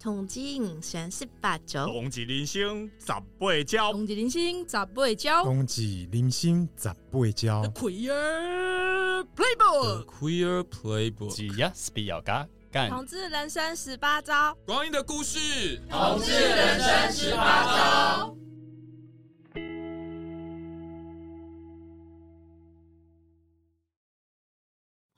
[0.00, 7.60] 统计三十八招，冬季人生十八招，统计人生十八招，统计人生十八招。
[7.60, 12.88] The Queer Playbook，The Queer Playbook，只要是比较嘎干。
[12.88, 18.34] 同志人生十八招，光阴的故事，同志人生十八招。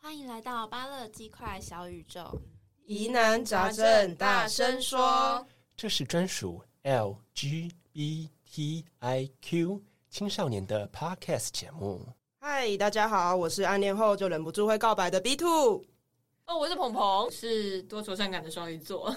[0.00, 2.42] 欢迎来到巴乐鸡块小宇宙。
[2.86, 5.46] 疑难杂症大声说，
[5.76, 12.04] 这是专属 LGBTIQ 青少年的 Podcast 节目。
[12.40, 15.84] 嗨，大家好，我是暗恋后就忍不住会告白的 B Two。
[16.46, 19.14] 哦，我是鹏鹏，是多愁善感的双鱼座。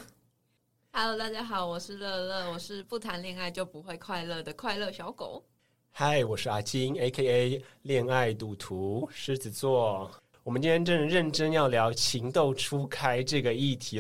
[0.92, 5.44] Hello，大家好，我是乐乐，我是不谈恋爱就不会快乐的快乐小狗。
[5.90, 10.12] 嗨，我是阿金，AKA 恋爱赌徒，狮子座。
[10.46, 14.00] 我们今天真的认真要聊情窦初开这个议题，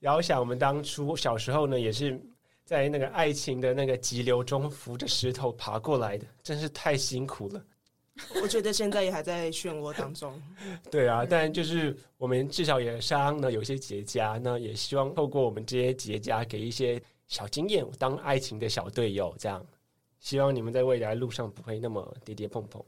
[0.00, 2.20] 遥想我们当初小时候呢，也是
[2.64, 7.64] 在那个爱情的那个急流中扶着石头爬过来的，真是太辛苦了。
[8.42, 10.42] 我觉得现在也还在漩涡当中。
[10.90, 19.64] 对啊，但就是我们至少也上呢有些结痂，那也希望透过我们这些结痂，给一些小经验，当爱情的小队友，这样
[20.18, 22.84] 希望你们在未来路上不会那么跌跌碰碰。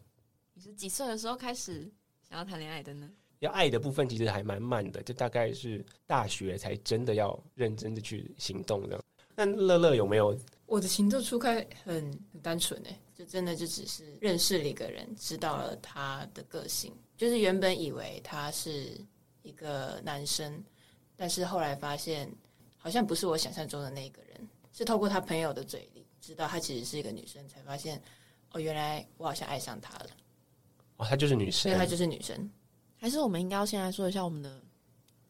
[0.54, 1.88] 你是几岁的时候开始？
[2.30, 3.10] 想要谈恋爱的呢？
[3.40, 9.02] 要爱的部分其实还蛮慢的，就大概是大学才真的要认真的去行动的。
[9.34, 10.38] 那乐乐有没有？
[10.66, 11.94] 我的情窦初开很
[12.32, 18.96] 很单纯哎，就真的就只是认识了一个人，知道了他的个性，就是原本以为他是
[19.42, 20.62] 一个男生，
[21.16, 22.32] 但是后来发现
[22.76, 28.00] 好像不是我想象中的那个人，是透过他朋友的嘴里知道他其实是一个女生，才发现
[28.52, 30.10] 哦，原来我好像爱上他了。
[31.00, 32.50] 哦，她就是女生，对，她就是女生。
[32.96, 34.62] 还是我们应该要先来说一下我们的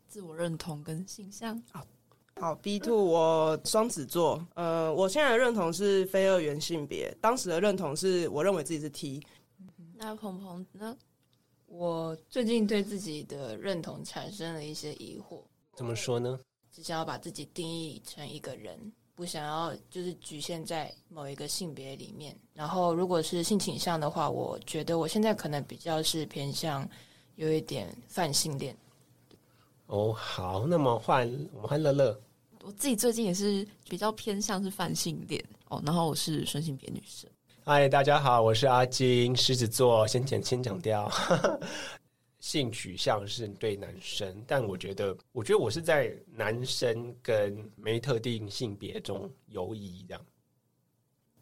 [0.09, 1.63] 自我认同跟形象。
[1.71, 1.87] 好，
[2.41, 4.45] 好，B two，我双子座。
[4.55, 9.23] 呃，我现在的认同是非二元性别，当时的认同是我认为自己是 T。
[9.95, 10.97] 那鹏鹏呢？
[11.67, 15.41] 我最近对自己的认同产生了一些疑惑。
[15.77, 16.41] 怎么说呢？
[16.73, 18.93] 只想要把自己定义成一个人。
[19.21, 26.89] 不想要就是局限在某一个性别里面，然后如果是性倾向的话，我觉得我现在可能比较是偏向
[27.35, 28.75] 有一点泛性恋。
[29.89, 32.19] 哦，好，那么换我们换乐乐。
[32.63, 37.29] 我自己最近也是比较偏向是泛性恋哦，然后我是顺性别女生。
[37.63, 41.13] 嗨，大家好，我是阿金，狮子座，先讲先讲掉。
[42.41, 50.27] 性取向是对男生，但我觉得，我觉得我是在男生跟没特定性别中游移这样。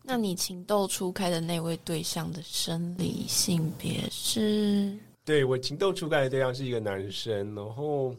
[0.02, 4.98] 那你情窦初开的那位对象的生理性别是？
[5.24, 8.12] 对，我情窦初开的对象是一个男生，然后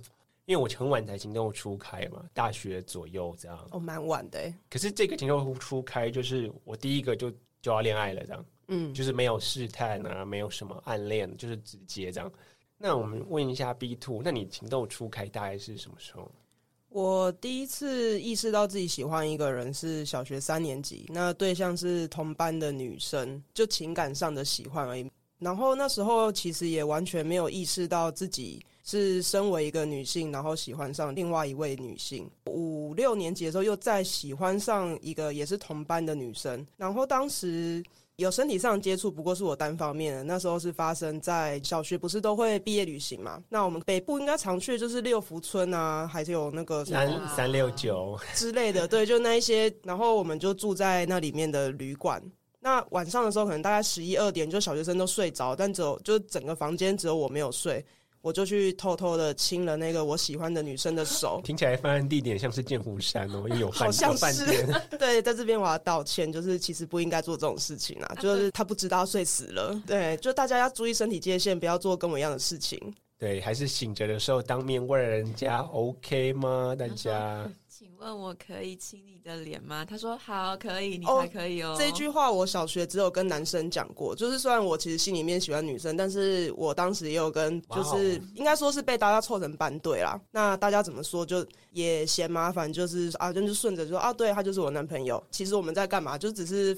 [0.46, 3.68] 因为我很晚才情窦初开嘛，大学左右这样。
[3.72, 4.54] 哦，蛮晚的。
[4.70, 12.32] 可是这个情窦初开就是我第一个就就要恋爱了这样，嗯，就是没有试探啊，没有什么暗恋，就是直接这样。
[12.82, 16.32] 那我们问一下 B two，那你情窦初开大概是什么时候？
[16.88, 25.12] 我第一次意识到自己喜欢一个人是小学三年级，那对象是同班的女生，就情感上的喜欢而已。
[25.40, 32.30] 然后那时候其实也完全没有意识到自己是身为一个女性，然后喜欢上另外一位女性。
[32.46, 37.84] 五六年级的时候又再喜欢上一个也是同班的女生，然后当时。
[38.20, 40.24] 有身体上接触，不过是我单方面的。
[40.24, 43.42] 那时候是发生在小学，不是都会毕业旅行嘛？
[43.50, 48.88] 那我们北部应该常去的就是六福村啊，还是有那个三三六九之类的。
[48.88, 49.74] 对，就那一些。
[49.84, 52.22] 然后我们就住在那里面的旅馆。
[52.60, 57.84] 那晚上的时候，可能大概十一二点，就小学生都睡着，但只有就整个房间只有我没有睡。
[58.22, 64.46] 我就去偷偷的亲了那个我喜欢的女生的手， 听起来犯案地点像是剑湖山哦，因为有饭好像是。
[65.00, 69.82] 对，在这边我要道歉，就是其实不应该做这种事情啊， 就是他不知道睡死了。
[69.88, 72.80] 对，就大家要注意身体界限，不要做跟我一样的事情。
[73.18, 76.76] 对，还是醒着的时候当面问人家 OK 吗？
[76.78, 77.50] 大家。
[77.80, 79.86] 请问我可以亲你的脸吗？
[79.86, 81.70] 他说好，可以，你才可以哦。
[81.70, 90.20] Oh, 这句话我小学只有跟男生讲过，就是虽然我其实心里面喜欢女生，但是我当时也有跟，就是应该说是被大家凑成班对啦。
[90.32, 95.24] 那大家怎么说就也嫌麻烦，就是啊，就是顺着说啊，对，他就是我男朋友。
[95.32, 96.18] 其实我们在干嘛？
[96.18, 96.78] 就只是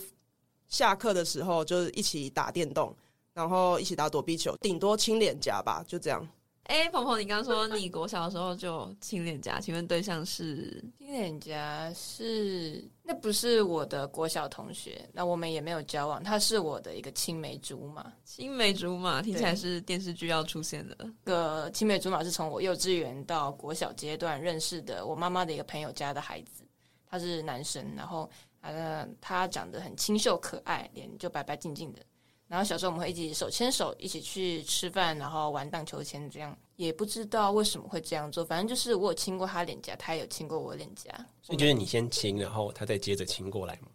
[0.67, 2.95] 下课的时候就是一起打电动，
[3.33, 6.27] 然后一起打躲避球，顶多亲脸颊吧，就这样。
[6.63, 10.81] 哎，鹏鹏，你刚刚说你国小的时候就亲脸颊，请问对象是？
[10.97, 18.13] 亲脸颊是那不是我的国小同学，那我们也没有交往，他是我的一个青梅竹马。
[18.23, 20.95] 青梅竹马听起来是电视剧要出现的。
[21.25, 26.63] 个青梅竹马是从我幼稚园到国小阶段认识的，我妈妈的一个朋友家的孩子，
[27.09, 28.29] 他是男生，然后
[28.61, 32.01] 呃，他长得很清秀可爱，脸就白白净净的。
[32.51, 38.43] 然后小时候我们会一起手牵手一起去吃饭，然后玩荡秋千，这样也不知道为什么会这样做。
[38.43, 41.09] 反正就是我有亲过他脸颊，他也有亲过我脸颊。
[41.41, 43.87] 所以就是你先亲，然后他再接着亲过来吗？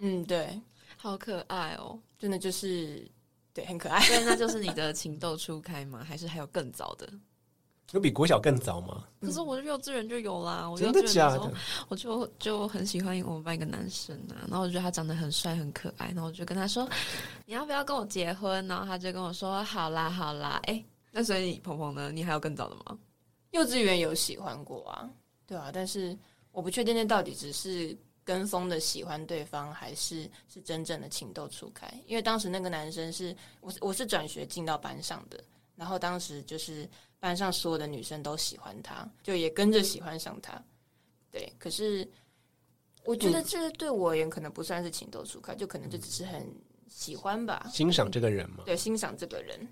[0.00, 0.60] 嗯，对，
[0.98, 3.10] 好可爱哦，真的就是
[3.54, 4.06] 对，很可爱。
[4.06, 6.04] 对，那就是你的情窦初开吗？
[6.04, 7.10] 还是还有更早的？
[7.90, 9.04] 有比国小更早吗？
[9.20, 10.66] 可是我幼稚园就有啦。
[10.66, 11.52] 我真的假的？
[11.88, 16.88] 我就就很喜欢我们班一个男生啊，然后我觉得他长得很帅很可爱，然后我就跟他说
[17.44, 22.10] ：“你要不要跟我结婚？”然后他就跟我说：“好啦好啦。”哎，那所以鹏鹏呢？
[22.10, 22.96] 你还有更早的吗？
[23.50, 25.10] 幼稚园有喜欢过啊，
[25.46, 26.16] 对啊，但是
[26.50, 27.94] 我不确定那到底只是
[28.24, 31.86] 跟风的喜欢对方，还是是真正的情窦初开。
[32.06, 35.38] 因为当时那个男生是我我是转学进到班上的，
[35.76, 36.88] 然后当时就是。
[37.22, 40.60] 班上所有的女生都喜欢他，就也跟着喜欢上他。
[41.30, 42.06] 对，可是
[43.04, 46.44] 我觉得这对我而言可能不算是情窦初开，就可能就只是很
[46.88, 48.64] 喜欢吧，欣赏这个人嘛。
[48.66, 49.68] 对，欣赏这个人。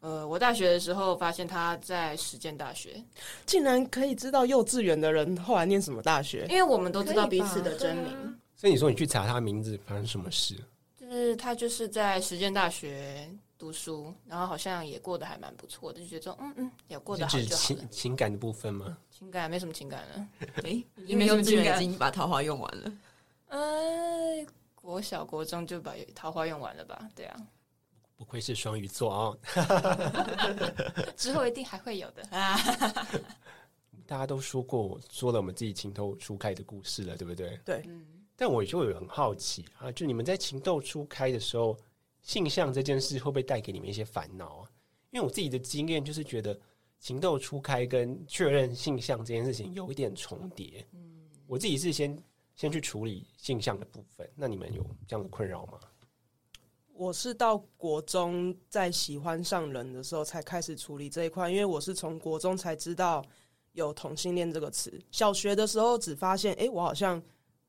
[0.00, 3.00] 呃，我大学的时候发现他在实践大学，
[3.46, 8.08] 竟然可以知道幼稚园的人后来念什么大学，因为我们都知道彼此的真名。
[8.08, 10.56] 啊、所以你说你去查他名字，发生什么事？
[10.98, 13.30] 就是他就是在实践大学。
[13.62, 17.62] 读书，然后好像也过得还蛮不错的，就觉得说，嗯嗯，也过得好就好。
[17.62, 18.98] 情情感的部分吗？
[19.08, 20.28] 情感没什么情感了，
[20.64, 22.92] 哎， 因为幼稚园已经把桃花用完了。
[23.46, 24.44] 呃，
[24.74, 27.08] 国小国中就把桃花用完了吧？
[27.14, 27.36] 对啊，
[28.16, 29.38] 不愧是双鱼座啊、哦，
[31.16, 32.58] 之后一定还会有的啊。
[34.08, 37.56] 大家都说过，说了我们自己情窦初开的故事了，对不对？
[37.64, 38.04] 对，嗯。
[38.34, 41.78] 但我就有很好奇啊，就你们在情窦初开的时候。
[42.22, 44.70] 性向这件事会不会带给你们一些烦恼啊？
[45.10, 46.58] 因为我自己的经验就是觉得
[46.98, 50.86] 情窦初开跟确认性向这件事情有一点重叠。
[50.92, 52.16] 嗯，我自己是先
[52.54, 54.26] 先去处理性向的部分。
[54.34, 55.78] 那你们有这样的困扰吗？
[56.94, 63.24] 我是到国中在喜欢上人的时候才开始处理这一块，因为我是从国中才知道
[63.72, 65.02] 有同性恋这个词。
[65.10, 67.20] 小学的时候只发现，哎，我好像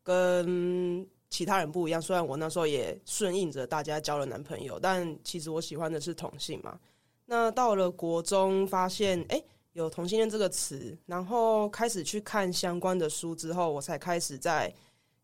[0.04, 6.80] 跟其他人不一样，虽然我那时候也顺应着大家交了男朋友，但其实我喜欢的是同性嘛。
[7.26, 14.72] 那到了国中，发现哎、有同性恋这个词，然后开始去看相关的书之后，我才开始在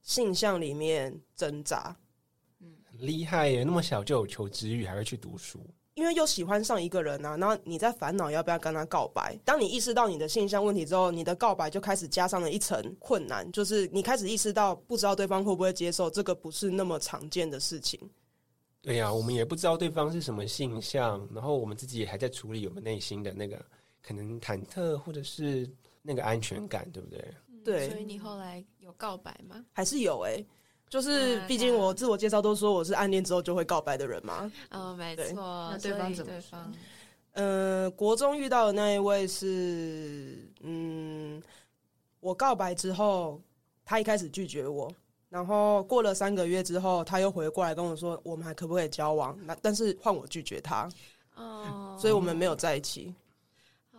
[0.02, 1.96] 性向里面挣扎。
[2.60, 5.60] 嗯，厉害耶，那么小就有求知欲，还会去读书。
[6.00, 9.38] 因为又喜欢上一个人啊，然后你在烦恼要不要跟他告白。
[9.44, 18.00] 当你意识到你的性向问题之后，你的告白就开始加上了一层困难，就是你开始意识到不知道对方会不会接受，这个不是那么常见的事情。
[18.82, 23.62] 对呀、啊，我们也不知道对方是什么性向，然后我们自己也还在处理我们内心的那个
[24.02, 25.70] 可能忐忑或者是
[26.02, 27.34] 那个安全感，对不对？
[27.66, 27.90] 对。
[27.90, 29.66] 所以你后来有告白吗？
[29.74, 30.46] 还是有哎、欸。
[30.90, 34.52] 就是，毕竟我自我介绍都说我是暗恋之后就会告白的人嘛。
[34.72, 35.70] 哦，没错。
[35.72, 36.74] 那对方怎么对方？
[37.34, 41.42] 呃，国中遇到的那一位是，嗯，
[42.20, 43.40] 我告白之后，
[43.86, 44.92] 他一开始拒绝我，
[45.30, 49.38] 然后过了三个月之后，他又回过来跟我说，我们还可不可以交往？
[49.46, 50.90] 那但是换我拒绝他。
[51.36, 51.96] 哦。
[52.02, 53.14] 所以我们没有在一起。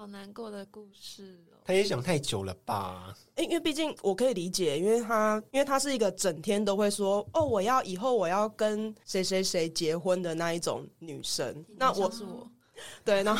[0.00, 1.60] 好难过的故事哦。
[1.66, 3.14] 他也想太久了吧？
[3.34, 11.62] 欸，因为毕竟我可以理解，因为他因为他是一个整天都会说哦，我要以后我要跟谁谁谁结婚的那一种女生。
[11.76, 12.48] 那我是我，
[13.04, 13.36] 对，那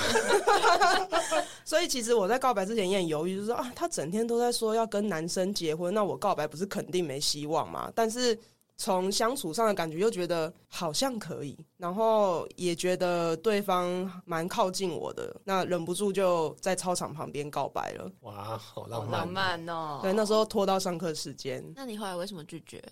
[1.64, 7.90] 所以其实我在告白之前也很犹豫，就是说啊，他整天都在说要跟男生结婚，那我告白不是肯定没希望嘛？
[7.94, 8.38] 但是。
[8.80, 18.10] 从相处上的感觉又觉得好像可以，然后也觉得对方蛮靠近我的，那忍不住就在操场旁边告白了。
[18.22, 20.00] 哇，好浪漫，浪漫哦！
[20.02, 21.62] 对，那时候拖到上课时间。
[21.76, 22.82] 那你后来为什么拒绝？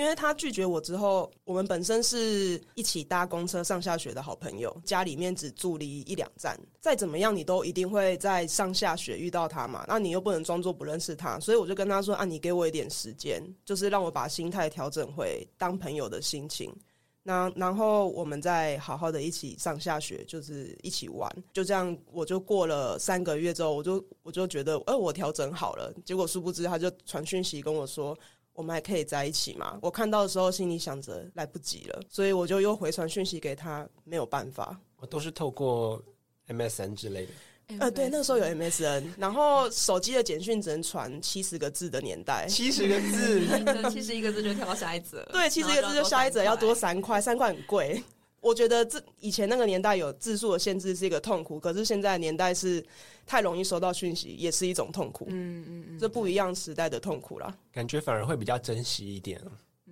[0.00, 16.74] 因为他拒绝我之后，我们本身是一起搭公车上下学的好朋友，家里面只住离一两站，再怎么样你都一定会在上下学遇到他嘛，那你又不能装作不认识他，所以我就跟他说啊，你给我一点时间，就是让我把心态调整回当朋友的心情，
[17.22, 28.16] 那然后我们再好好的一起上下学，就是一起玩，就这样，我就过了三个月之后，我就我就觉得，哎，我调整好了，结果殊不知他就传讯息跟我说。
[28.60, 29.78] 我们还可以在一起吗？
[29.80, 34.78] 我看到的时候，心里想着来不及了，所以我就又回传讯息给他，没有办法。
[34.98, 35.98] 我都是透过
[36.46, 37.32] MSN 之类的。
[37.78, 43.46] 呃，对，那时候有 MSN，然后手机的简讯只能传七十个字的年代，七十个字，
[43.90, 45.24] 七十一个字就跳到下一则。
[45.32, 48.02] 对，七十一个字就下一则要多三块，三块很贵。
[48.40, 52.84] 我觉得这以前那个年代有字数的限制是一个痛苦，可是现在的年代是
[53.26, 55.26] 太容易收到讯息，也是一种痛苦。
[55.28, 57.54] 嗯嗯嗯，这不一样时代的痛苦啦。
[57.72, 59.40] 感觉反而会比较珍惜一点。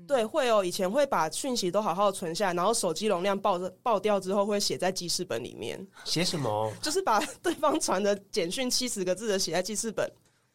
[0.07, 0.65] 对，会哦。
[0.65, 5.87] 以前会把讯息都好好存下来，然后手机容量爆爆掉之后，会写在记事本里面。
[6.07, 6.73] 写什么？
[6.81, 10.11] 就是把对方传的简讯七十个字的写在记事本。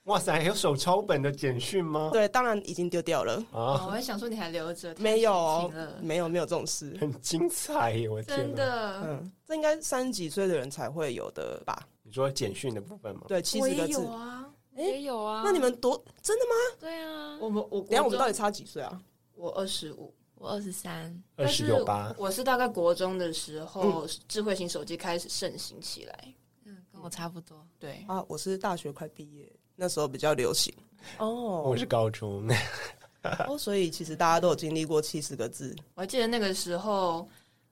[0.05, 2.09] 哇塞，还有手抄本的简讯吗？
[2.11, 3.41] 对，当然已经丢掉了。
[3.51, 4.93] 哦，我还想说你还留着。
[4.99, 6.95] 没有，没有，没有这种事。
[6.99, 8.37] 很精彩，我天。
[8.37, 11.87] 真的，嗯，这应该三十几岁的人才会有的吧？
[12.03, 13.21] 你说简讯的部分吗？
[13.27, 13.93] 对，七十个字。
[13.93, 15.41] 有啊，也有啊。
[15.45, 16.77] 那你们多真的吗？
[16.81, 19.01] 对啊，我们我等下我们到底差几岁啊？
[19.35, 20.13] 我二十五。
[20.35, 22.13] 我二十三，二十有八？
[22.17, 26.33] 我是大概国中的时候，智慧型手机开始盛行起来。
[26.65, 27.65] 嗯，跟我差不多。
[27.79, 30.73] 对啊，我是大学快毕业那时候比较流行。
[31.17, 32.47] 哦，我是高中。
[33.47, 35.75] 哦，所以其实大家都有经历过七十个字。
[35.95, 37.27] 我还记得那个时候，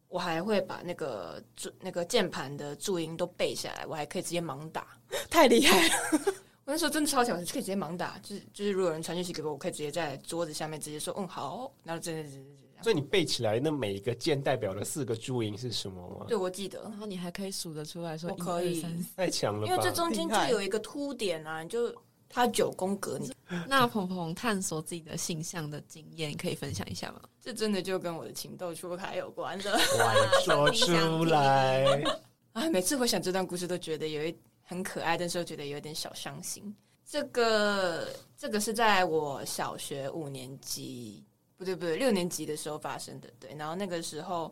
[0.08, 4.88] 我还会把那个注那个键盘的注音都背下来，我还可以直接盲打，
[5.30, 5.94] 太厉害了。
[6.64, 12.62] 我那时候真的超强，我可以直接盲打，就是就是，如果有人传讯息给我，我可以直接在桌子下面直接说嗯好，然后真的真的。
[12.82, 16.26] 所以你背起来那每一个键代表的四个注音是什么吗？
[16.28, 16.82] 对，我记得。
[16.84, 18.84] 然后你还可以数得出来说，我可以，
[19.16, 19.68] 太强了。
[19.68, 21.94] 因为这中间就有一个凸点啊，就
[22.28, 23.20] 它九宫格。
[23.20, 23.32] 你
[23.68, 27.22] 那鹏鹏探索自己的性向的经验，可以分享一下吗？
[27.42, 29.72] 这真的就跟我的情窦初开有关的。
[29.74, 31.86] 我说出来
[32.54, 32.70] 啊！
[32.70, 36.76] 每次回想这段故事，都觉得有一很可爱，但是又觉得有点小伤心。
[37.06, 38.08] 这个
[38.38, 41.24] 这个是在我小学五年级。
[41.62, 43.30] 不对不对，六年级的时候发生的。
[43.40, 44.52] 对，然后那个时候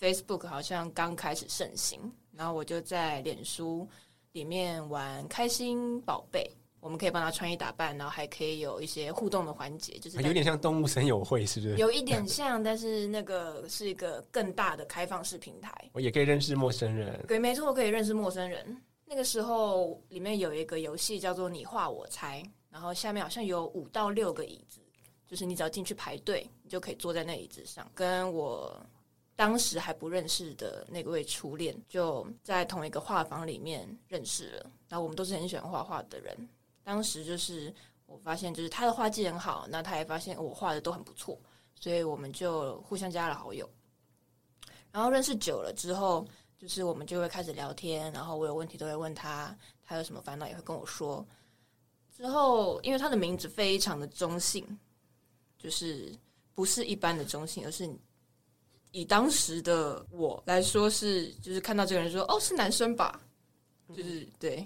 [0.00, 2.00] Facebook 好像刚开始盛行，
[2.32, 3.86] 然后我就在脸书
[4.32, 11.76] 里面玩开心宝贝，我们可以帮他穿衣打扮，然后还可以有一些互动的环节，就是有点像动物森友会，是不是？
[11.76, 17.22] 有一点 像，但是那个是一个更大的开放式平台，我也可以认识陌生人。
[17.28, 18.74] 对，没错，我可以认识陌生人。
[19.04, 24.80] 那个时候里面有一个游戏叫做你画我猜，然后下面好像有五到六个椅子。
[25.26, 28.80] 就是你只要进去排队，你就可以坐在那椅子上，跟我
[29.34, 34.70] 当时还不认识的那位初恋就在同一个画房里面认识了。
[34.88, 36.48] 然后我们都是很喜欢画画的人。
[36.84, 37.74] 当时就是
[38.06, 41.36] 我发现，就是他的画技很好，那他也发现我画的都很不错，
[41.74, 43.68] 所以我们就互相加了好友。
[44.92, 46.24] 然后认识久了之后，
[46.56, 49.54] 就是我们就会开始聊天，然后我有问题都会问他，
[49.84, 51.26] 他有什么烦恼也会跟我说。
[52.16, 54.64] 之后，因为他的名字非常的中性。
[55.66, 56.14] 就是
[56.54, 57.92] 不是一般的中性，而是
[58.92, 63.20] 以当时的我来说是，就是看到这个人说哦是男生吧，
[63.88, 64.64] 就是对，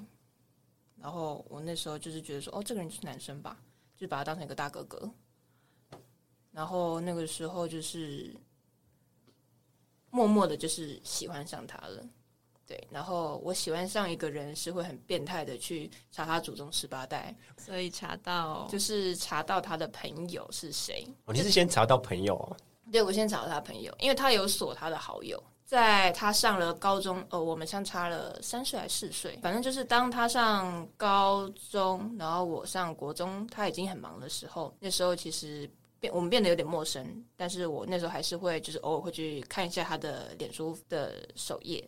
[1.01, 3.59] 然后我那时候就是觉得说哦这个人就是男生吧，
[3.97, 5.11] 就把他当成一个大哥哥，
[6.53, 8.37] 然后那个时候就是
[10.11, 12.07] 默默的就是喜欢上他了。
[12.71, 21.05] 对，然后我喜欢上一个人是会很变态的去查他祖宗十八代，所以查到就是查到他的朋友是谁。
[21.25, 22.57] 哦，你是先查到朋友哦？
[22.93, 37.05] 对，我先查到他朋友，因为他有锁他的好友，在他上了高中，呃，我们相差了三岁还是四岁，反正就是当他上高中，然后我上国中，他已经很忙的时候，那时候其实变我们变得有点陌生，
[37.37, 41.85] 但是我那时候还是会就是偶尔会去看一下他的脸书的首页。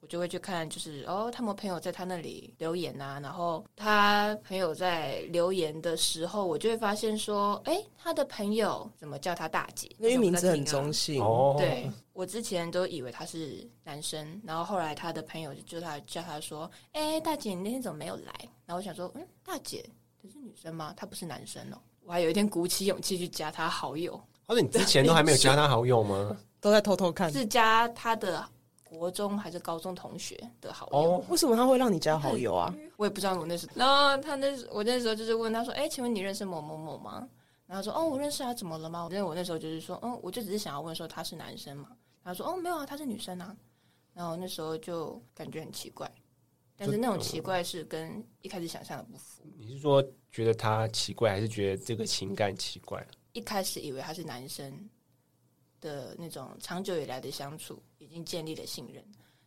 [0.00, 9.86] 我就会去看，就是哦，他们朋友在他那里留言啊，然后他朋友在留言的时候，我就会发现说，哎，他的朋友怎么叫他大姐？
[9.98, 11.22] 因为名字很中性。
[11.22, 18.32] 哦，对，我之前都以为他是男生，然后后来他的朋友就叫他叫他说，哎，大姐，你那天怎么没有来？
[18.64, 19.84] 然后我想说，嗯，大姐，
[20.22, 20.94] 她是女生吗？
[20.96, 21.76] 她不是男生哦。
[22.04, 24.18] 我还有一天鼓起勇气去加他好友。
[24.46, 26.36] 或者你之前都还没有加他好友吗？
[26.60, 28.44] 都在偷偷看，是加他的。
[28.98, 30.98] 国中还是高中同学的好友。
[30.98, 32.74] 哦，为什么他会让你加好友啊？
[32.98, 33.38] 我也不知道。
[33.38, 37.28] 我那时候，然后他那我那时候就是问他说：“哎，请问你认识某某某吗？”
[37.66, 41.90] 然后说：“哦，我认识啊，怎么了吗？”因为我那时候就是说：“嗯，我就只是想要问说他是男生嘛。”
[42.24, 43.56] 他说：“哦，没有啊，他是女生啊。”
[44.12, 46.10] 然后那时候就感觉很奇怪，
[46.76, 49.44] 但是那种奇怪是跟一开始想象的不符。
[49.56, 53.06] 你是说觉得他奇怪，还是觉得这个情感奇怪？
[53.32, 54.90] 一开始以为他是男生。
[55.80, 59.04] 的那种长久以来的相处已经建立了信任，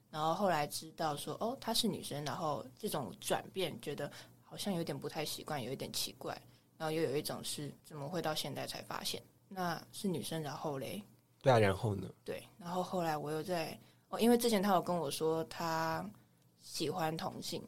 [0.09, 4.11] 然后后来知道说哦，她是女生，然后这种转变觉得
[4.41, 6.33] 好像有点不太习惯，有一点奇怪，
[6.77, 11.01] 然后又有一种是怎么会到现在才发现那是女生，然后嘞？
[11.41, 12.09] 对啊，然后呢？
[12.23, 13.77] 对，然后后来我又在
[14.09, 16.09] 哦，因为之前他有跟我说他
[16.61, 17.61] 喜欢同性，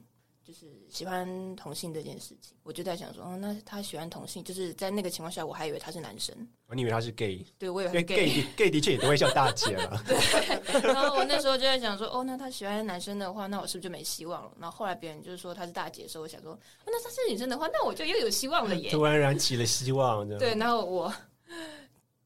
[0.46, 6.36] 就是喜欢同性这件事情，我就在想说，哦，那他喜欢同性，就是在那个情况下，我还以为他是男生，
[6.68, 7.44] 哦，你以为他是 gay？
[7.58, 10.00] 对，我以为 gay gay, gay 的确也都会叫大姐了。
[10.06, 14.52] 对，然后我那时候就在想说，哦，那他喜欢男生的话，那我是不是就没希望了？
[14.60, 18.92] 然后后来别人就是说他是大姐的时候，我想说，哦，那他是女生的话，那我就又有希望了耶！
[18.92, 20.28] 突然燃起了希望。
[20.38, 21.12] 对，然后我，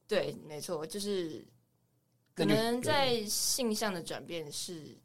[0.07, 1.45] 对，没错，就是
[2.35, 4.97] 可能在性向的转变是。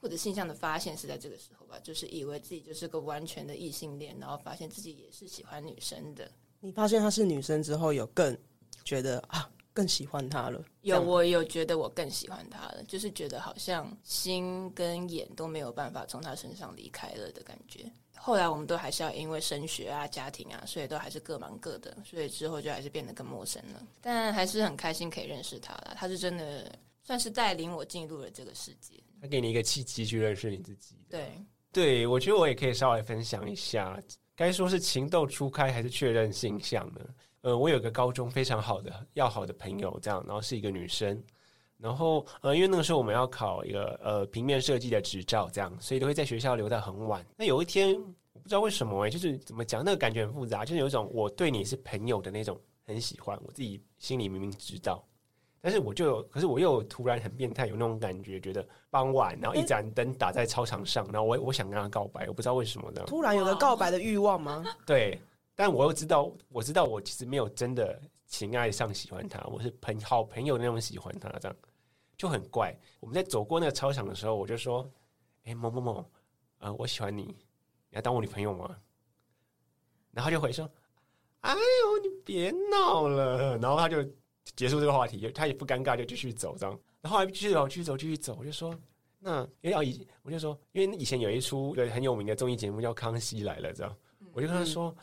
[0.00, 6.30] 或者性向的发现是在这个时候吧，就是以为自己就是个完全的异性恋，然后发现自己也是喜欢女生的。
[6.60, 8.36] 你发现她是女生之后，有更
[8.84, 10.64] 觉得啊，更喜欢她了？
[10.82, 17.90] 有，我有觉得我更喜欢她了，就是觉得好像心跟眼都没有办法从她身上离开了的感觉。
[18.22, 23.82] 后来我们都还是要因为升学啊、家庭啊，所以都还是各忙各的，所以之后就还是变得更陌生了。
[24.02, 26.70] 但还是很开心可以认识她了，她是真的
[27.02, 29.02] 算是带领我进入了这个世界。
[29.20, 30.96] 他给你一个契机去认识你自己。
[31.08, 31.32] 对，
[31.72, 34.00] 对我觉得我也可以稍微分享一下，
[34.34, 37.00] 该说是情窦初开还是确认性向呢？
[37.42, 41.22] 呃，我有个高中非常好的要好的朋友，这样，然后是一个女生，
[41.78, 47.24] 然后呃，因为那个时候我们要考一个呃平面设计的执照，这样，所以都会在学校留到很晚。
[47.36, 47.94] 那有一天，
[48.32, 55.02] 我不知道为什么哎，就是怎么讲，那个感觉很复杂，就是有一种我对你是朋友的那种很喜欢，我自己心里明明知道。
[55.62, 63.02] 但是我就有，可是我又突然很变态，有那种感觉，觉得傍晚，然后一盏灯打在操场上，然后我我想跟他告白，我不知道为什么呢？
[63.06, 64.64] 突然有个告白的欲望吗？
[64.86, 65.20] 对，
[65.54, 71.56] 但我又知道，我知道我其实没有真的情爱上喜欢他，我是朋好朋友那种喜欢他，这样
[72.16, 72.74] 就很怪。
[72.98, 74.88] 我们在走过那个操场的时候，我就说
[75.44, 76.10] ：“哎、欸，某某某，
[76.60, 77.36] 呃，我喜欢你，你
[77.90, 78.74] 要当我女朋友吗？”
[80.10, 80.66] 然后就回说
[81.42, 81.58] ：“哎呦，
[82.02, 84.02] 你别闹了。”然后他就。
[84.56, 86.78] 结束这个话题，他也不尴尬，就继续走，这样。
[87.00, 88.36] 然后还继续走，继续走，继续走。
[88.38, 88.78] 我就说，
[89.18, 93.96] 那因为要以，我就说，因为以前有一出对很有名的综艺节目叫《康熙来了》，这样。
[94.32, 94.94] 我就跟他说，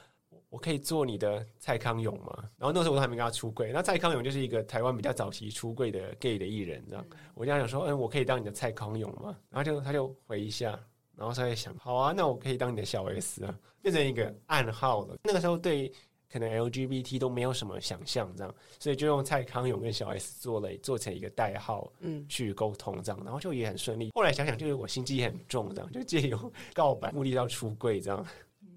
[0.50, 2.50] 我可以做你的蔡康永吗？
[2.58, 3.72] 然后那时候我都还没跟他出柜。
[3.72, 7.06] 那蔡康永就是一个台湾比较早期出柜的 gay 的艺人，这样。
[7.34, 9.36] 我就想说，嗯，我可以当你的蔡康永吗？
[9.50, 10.80] 然后就他就回一下，
[11.16, 15.16] 然后他在想，好啊，那我可以当你的小 S 啊，变成一个暗号了。
[15.24, 15.92] 那个时候对。
[16.32, 24.12] 可能 LGBT 都没有什么想象，这样，所以就用蔡康永跟小 S 做了做成一个代号，嗯，去沟通这样，然后就也很顺利。
[24.14, 28.26] 后来想想，就是我心机很重，这样就借由告白目的要出柜，这样。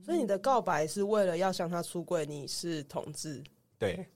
[0.04, 3.42] 所以你的告白是为了要向他出柜，你是同志，
[3.78, 4.06] 对，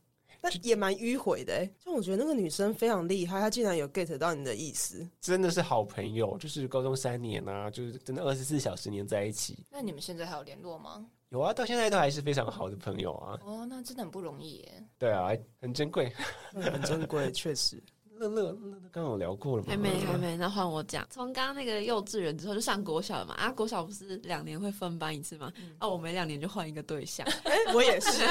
[0.40, 1.70] 那也蛮迂回的哎。
[1.78, 9.58] 就我觉得那个女生非常厉害，她竟然有 get 到你的意思，真的是好朋友，就是高中三年啊，就是真的二十四小时黏在一起。
[9.70, 11.06] 那你们现在还有联络吗？
[11.34, 13.36] 有啊，到现在都还是非常好的朋友啊。
[13.44, 14.84] 哦，那真的很不容易耶。
[14.96, 16.12] 对啊，很珍贵，
[16.52, 17.82] 很珍贵， 确实。
[18.20, 19.68] 乐乐，乐乐，刚刚有聊过了吗？
[19.68, 20.36] 还没，还没。
[20.36, 23.34] 那换我讲，从刚刚那个幼稚园之后就上国小了嘛。
[23.34, 25.52] 啊，国小不是两年会分班一次吗？
[25.56, 27.26] 嗯、啊，我每两年就换一个对象。
[27.74, 28.24] 我也是。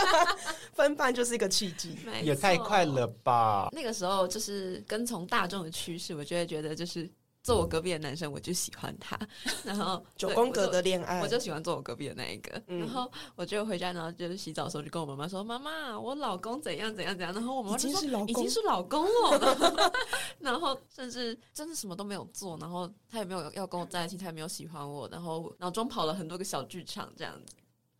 [0.72, 3.68] 分班就是一个契机，也太快了吧？
[3.72, 7.06] 那个时候就是跟从大众的趋势，我就会觉得就是。
[7.48, 9.18] 坐我隔壁的男生，我就喜欢他。
[9.64, 12.62] 然后九宫格的恋爱，我就喜欢坐我隔壁的那一个。
[12.66, 19.92] 嗯、然后我就回家，然后就是洗澡的时候，就跟我妈妈说：“妈妈，我老公怎样怎样怎样。”然后我妈妈就说：“已经是老公了。”
[20.38, 25.08] 然后甚至真的什么都没有做，然后他也没有要跟我在一起，他也没有喜欢我。
[25.08, 27.54] 然后脑中跑了很多个小剧场，这样子，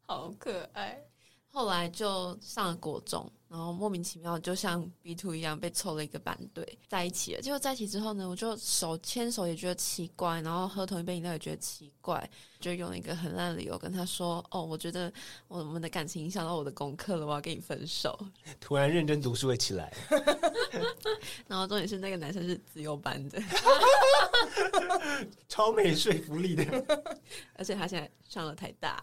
[0.06, 1.02] 好可爱。
[1.50, 3.30] 后来就上了国中。
[3.48, 7.40] 然后莫名其妙，就像 B two 一样被凑了一个班队在一起了。
[7.40, 12.28] 结果在一起之后呢，我就手牵手也觉得奇怪，然后喝同一杯饮料也觉得奇怪，
[12.60, 15.10] 就用了一个很烂的理由跟他说：“哦，我觉得
[15.48, 18.18] 我们的感情影响到我的功课了，我要跟你分手。
[18.60, 19.92] ”突然认真读书了起来。
[21.48, 23.40] 然后重点是那个男生是自由班的，
[25.48, 26.64] 超没说服力的，
[27.56, 29.00] 而且他现在上了台大。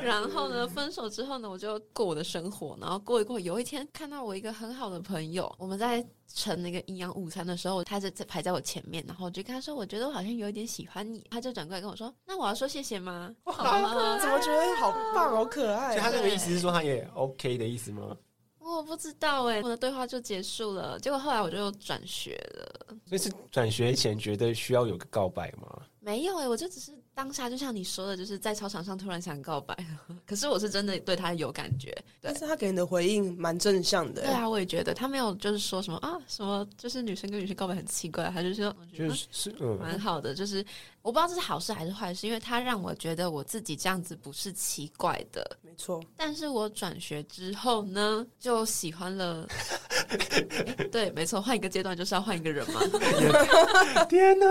[0.00, 2.28] 然后呢，分手之后呢，我就过我的。
[2.28, 14.18] 生活，然后过一过，有一天看到我一个很好的朋友，我们在盛那个营养午餐的时候，他就在排在我前面，然后我就跟他说：“我觉得我好像有一点喜欢你。”他就转过来跟我说：“那我要说谢谢吗？”好吗？
[14.18, 15.96] 怎么觉得好棒，好可爱？
[15.96, 18.14] 所以他那个意思是说他也 OK 的意思吗？
[18.76, 20.98] 我不知道哎，我的对话就结束了。
[21.00, 22.96] 结果后来我就转学了。
[23.06, 25.82] 所以是转学前觉得需要有个告白吗？
[26.00, 26.92] 没有哎，我就只是。
[27.18, 29.76] 当下就像你说的，就是在操场上突然想告白，
[30.24, 31.92] 可是我是真的对他有感觉。
[32.20, 34.22] 但是他给你的回应蛮正向的。
[34.22, 40.64] 对啊，我也觉得他没有就是说什么啊什么，就是女生跟女生告白很奇怪，他就说就是是嗯蛮好的，就是
[41.02, 46.00] 我不知道这是好事还是坏事，因为他让我觉得我自己这样子不是奇怪的，没错。
[46.16, 49.44] 但是我转学之后呢，就喜欢了。
[50.92, 52.80] 对，没错，换一个阶段就是要换一个人嘛。
[54.08, 54.46] 天哪！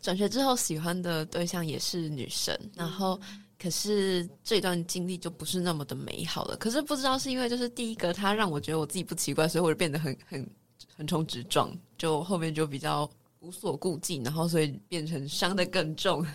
[0.00, 3.20] 转学之后喜欢的对象也是女生，然后
[3.60, 6.56] 可是这段经历就不是那么的美好了。
[6.56, 10.48] 可是不知道是因为就是第一个他让我觉得我自己不奇怪，所以我就变得很很
[10.96, 13.08] 横冲直撞，就后面就比较
[13.40, 16.26] 无所顾忌，然后所以变成伤的更重。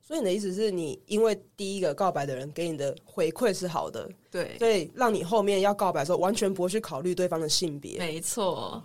[0.00, 7.98] 所以你的意思是你因为第一个告白的人给你的回馈是好的，对，所以让你后面要告白的时候完全不会去考虑对方的性别。
[7.98, 8.82] 没错，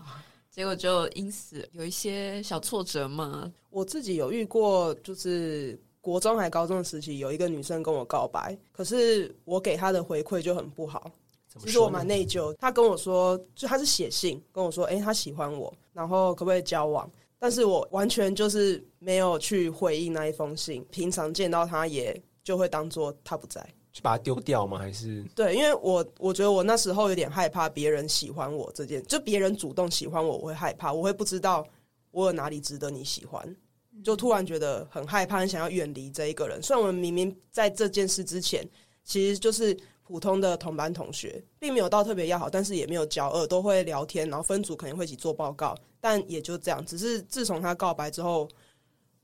[0.53, 3.51] 结果就因此有一些小挫折嘛。
[3.71, 11.09] 我自己有遇过，就是国中还高中的时期，有一个女生跟我告白，可是我给她的回馈就很不好。
[11.57, 12.53] 其实我蛮内疚。
[12.59, 17.09] 她跟我说，就她是写信跟我说，哎，她喜欢我，然后可不可以交往？
[17.39, 24.77] 但是我完全就是没有去回应那一封信，平常见到她也就会当做她不在，就把它丢掉吗？
[24.77, 31.65] 还是对，因为我我觉得我那时候有点害怕别人喜欢我这件，就别人主动喜欢我，我会害怕，我会不知道
[32.11, 33.55] 我有哪里值得你喜欢，
[34.03, 36.61] 就突然觉得很害怕，很想要远离这一个人。
[36.61, 38.67] 虽然我们明明在这件事之前，
[39.05, 39.77] 其实就是。
[40.05, 46.85] 普通的同班同学，并没有到特别要好，但是也没有交恶，都会聊天，然后分组可能会一起做报告，但也就这样。
[46.85, 48.47] 只是自从他告白之后，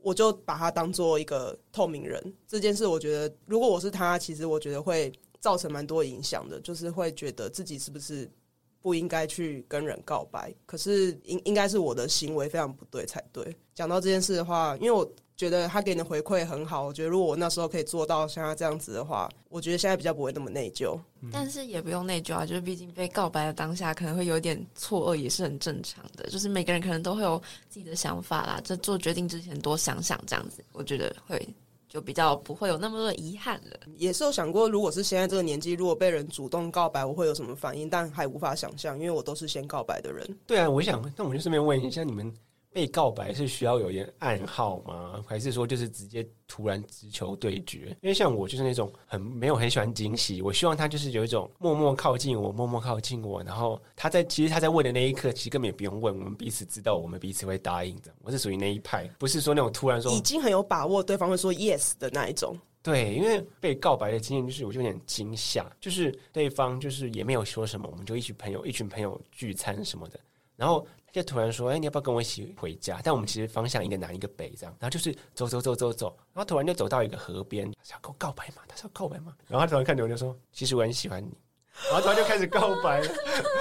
[0.01, 2.33] 我就把他当做一个透明人。
[2.47, 8.29] 这件事，我觉得如果我是他，其实我觉得会造成蛮多影响的，就是会觉得自己是不是
[8.81, 10.53] 不应该去跟人告白。
[10.65, 13.55] 可是应应该是我的行为非常不对才对。
[13.73, 15.09] 讲到这件事的话，因为我。
[15.39, 20.99] 觉得他给你的回馈很好，我觉得如果我那时候可以做到像他这样子的话，我觉得现在比较不会那么内疚。
[21.31, 26.29] 但是也不用内疚啊，就是毕竟被告白的当下可能会有点错愕，也是很正常的。
[26.29, 31.41] 就是每个人可能都会有自己的想法啦，在做决定之前多想想这样子，我觉得会
[31.89, 33.77] 就比较不会有那么多的遗憾了。
[33.97, 37.89] 也是有想过，如果是现在这个年纪，如果被人主动告白，我会有什么反应？
[37.89, 40.37] 但还无法想象，因为我都是先告白的人。
[40.45, 42.33] 对啊，我想，那我就顺便问一下你们。
[42.71, 45.23] 被告白是需要有点暗号吗？
[45.27, 47.95] 还是说就是直接突然直球对决？
[48.01, 58.13] 因为像我就是那种很没有很喜欢惊喜，我希望他就是有一种默默靠近我，默默靠近我，然后他在其实他在问的那一刻，其实根本也不用问，我们彼此知道，我们彼此会答应的。
[58.21, 62.55] 我是属于那一派，不是说那种突然说已经很有把握对方会说 yes 的那一种。
[62.81, 70.19] 对，因为被告白的经验就是我就有点惊吓，就是对方就是也没有说什么，我们就一群朋友一群朋友聚餐什么的，
[70.59, 70.85] 然后。
[71.11, 74.75] 就突然说：“哎、欸，你要不要跟我一起回家？”但我们其实方向一个南一个北，这样。
[74.79, 78.61] 然后就是走走走走走，然后突然就走到一个河边，想跟我告白嘛？
[78.67, 79.35] 他是要告白嘛？
[79.47, 81.35] 然后他突然看着我就说：“其实我很喜欢你。”
[81.89, 83.11] 然后突然就开始告白了，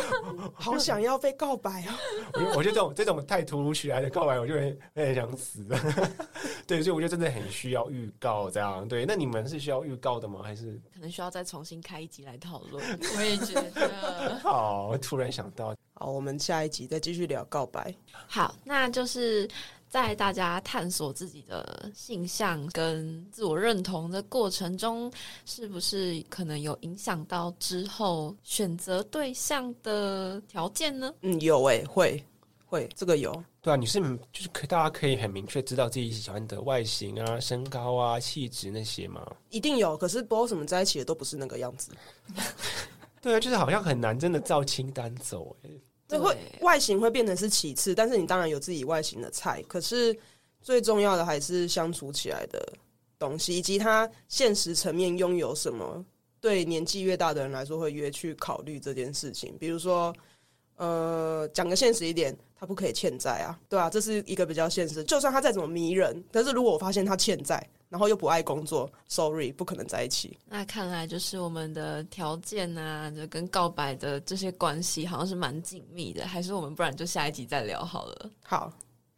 [0.52, 1.98] 好想要被告白啊！
[2.34, 5.78] 我我觉得这种这种太突如其来的告白，我就很很想死了。
[6.66, 8.86] 对，所以我觉得真的很需要预告，这样。
[8.86, 10.40] 对，那你们是需要预告的吗？
[10.42, 12.84] 还是可能需要再重新开一集来讨论？
[13.16, 14.36] 我也觉得。
[14.42, 17.92] 好，突然想到，好，我们下一集再继续聊告白。
[18.12, 19.48] 好，那就是。
[19.90, 25.10] 在大家探索自己的性向跟自我认同的过程中，
[25.46, 31.10] 是不是可能有影响到之后选择对象的条件呢？
[31.22, 32.22] 嗯，有诶、欸，会
[32.66, 33.32] 会，这个有。
[33.62, 33.98] 对啊，你是
[34.30, 39.26] 就是可大家可以很明确知道自己喜欢的外形啊、身高啊、气质那些吗？
[39.48, 41.92] 一定有，可是不知道什么在一起的都不是那个样子。
[43.22, 45.82] 对啊，就是好像很难真的照清单走诶、欸。
[46.08, 49.62] 这会外形会变成是其次，但是你当然有自己外形的菜。
[49.68, 50.18] 可是
[50.62, 52.72] 最重要的还是相处起来的
[53.18, 56.04] 东西，以及他现实层面拥有什么。
[56.40, 59.54] 对年纪越大的人来说，会越去考虑这件事情。
[59.58, 60.14] 比如说，
[60.76, 65.04] 呃，讲个现实一点，他不可以欠债啊，对啊，这是一个比较现实。
[65.04, 67.68] 就算他再怎么迷人，但是如果我发现他欠债。
[67.88, 70.38] 然后又不爱工作，sorry，不可能在一起。
[70.46, 76.26] 那看来就是我们的条件啊，就跟告白的这些关系好像是蛮紧密的。
[76.26, 78.30] 还是我们不然就下一集再聊好了。
[78.44, 78.70] 好，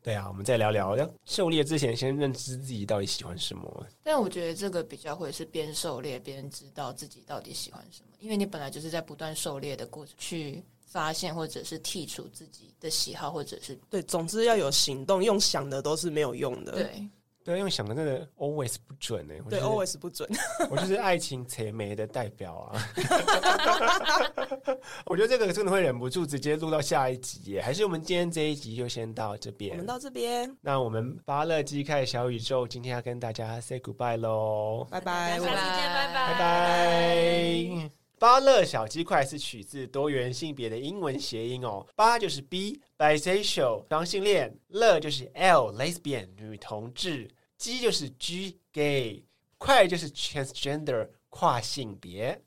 [0.02, 0.96] 对啊，我们再聊聊。
[0.96, 3.86] 要狩猎之前，先认知自己到底喜欢什么。
[4.04, 16.72] 但我觉得这个比较会是边狩猎边知道自己到底喜欢什么，因为你本来就是在不断狩猎的过程去发现或者是剔除自己的喜好，或者是对，总之要有行动，用想的都是没有用的。
[16.72, 17.08] 对。
[17.42, 19.42] 对，用想的那个 always 不准呢、欸。
[19.48, 20.28] 对，always 不准。
[20.70, 22.82] 我就是爱情邪魅的代表啊！
[25.06, 27.62] 我觉得这个真的会忍不住直接录到下一集耶。
[27.62, 29.72] 还是我们今天这一集就先到这边。
[29.72, 30.54] 我们到这边。
[30.60, 37.99] 那我们巴乐鸡块小宇宙今天要跟大家 say goodbye 喽，拜拜，下次见，拜拜，拜拜。
[38.20, 49.24] 巴勒小鸡块是取自多元性别的英文谐音哦，巴就是 B，bisexual 双性恋，乐就是 L，lesbian 女同志，鸡就是 G，gay，
[49.56, 52.42] 快就是 transgender 跨性别。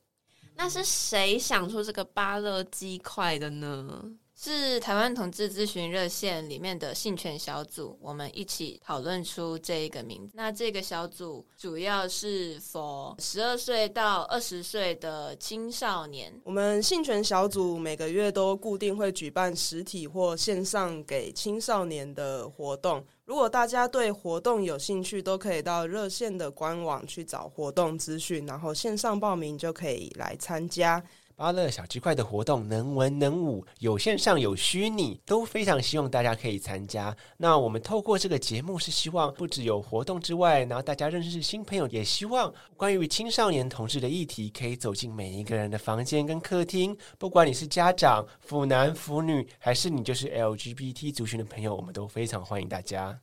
[0.54, 4.04] 那是谁想出这个巴勒鸡块的呢？
[4.46, 10.34] 是台湾同志咨询热线里面的性权小组，我们一起讨论出这一个名字。
[10.36, 16.30] 那这个小组主要是 for 十二岁到二十岁的青少年。
[16.44, 23.02] 我们性权小组每个月都固定会举办实体或线上给青少年的活动。
[23.24, 31.02] 如果大家对活动有兴趣，都可以到热线的官网去找活动资讯，然后线上报名就可以来参加。
[31.36, 37.16] 芭乐小鸡块的活动能文能武，有线上有虚拟，都非常希望大家可以参加。
[37.38, 46.96] 那我们透过这个节目，是希望不只有活动之外，然后大家认识新朋友，也希望关于青少年同志的议题，可以走进每一个人的房间跟客厅。
[47.18, 53.23] 不管你是家长、腐男、腐女，还是你就是 LGBT 族群的朋友，我们都非常欢迎大家。